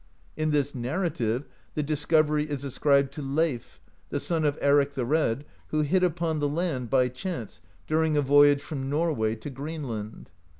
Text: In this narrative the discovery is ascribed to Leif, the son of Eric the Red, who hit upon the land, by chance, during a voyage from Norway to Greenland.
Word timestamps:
In 0.35 0.49
this 0.49 0.73
narrative 0.73 1.45
the 1.75 1.83
discovery 1.83 2.49
is 2.49 2.63
ascribed 2.63 3.11
to 3.11 3.21
Leif, 3.21 3.79
the 4.09 4.19
son 4.19 4.45
of 4.45 4.57
Eric 4.59 4.93
the 4.95 5.05
Red, 5.05 5.45
who 5.67 5.81
hit 5.81 6.01
upon 6.01 6.39
the 6.39 6.49
land, 6.49 6.89
by 6.89 7.07
chance, 7.07 7.61
during 7.85 8.17
a 8.17 8.23
voyage 8.23 8.63
from 8.63 8.89
Norway 8.89 9.35
to 9.35 9.51
Greenland. 9.51 10.31